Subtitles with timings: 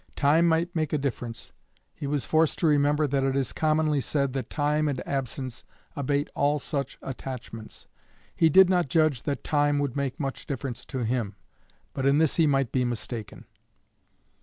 [0.15, 1.51] Time might make a difference;
[1.93, 5.63] he was forced to remember that it is commonly said that time and absence
[5.95, 7.85] abate all such attachments.
[8.35, 11.35] He did not judge that time would make much difference to him,
[11.93, 13.45] but in this he might be mistaken.